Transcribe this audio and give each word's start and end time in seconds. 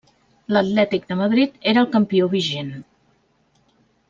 L'Atlètic 0.55 1.05
de 1.11 1.17
Madrid 1.19 1.59
era 1.73 1.83
el 1.85 1.91
campió 1.97 2.31
vigent. 2.35 2.73